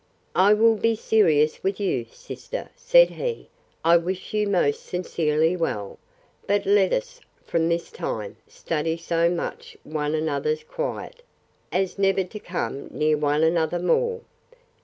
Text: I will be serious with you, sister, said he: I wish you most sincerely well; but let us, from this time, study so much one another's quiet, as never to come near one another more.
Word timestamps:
I 0.33 0.55
will 0.55 0.77
be 0.77 0.95
serious 0.95 1.61
with 1.61 1.79
you, 1.79 2.07
sister, 2.11 2.71
said 2.75 3.11
he: 3.11 3.49
I 3.85 3.97
wish 3.97 4.33
you 4.33 4.47
most 4.47 4.83
sincerely 4.83 5.55
well; 5.55 5.99
but 6.47 6.65
let 6.65 6.91
us, 6.91 7.21
from 7.43 7.69
this 7.69 7.91
time, 7.91 8.37
study 8.47 8.97
so 8.97 9.29
much 9.29 9.77
one 9.83 10.15
another's 10.15 10.63
quiet, 10.63 11.21
as 11.71 11.99
never 11.99 12.23
to 12.23 12.39
come 12.39 12.87
near 12.87 13.15
one 13.15 13.43
another 13.43 13.77
more. 13.77 14.21